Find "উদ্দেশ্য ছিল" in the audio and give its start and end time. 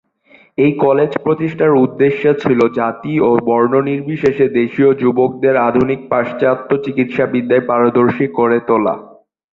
1.83-2.59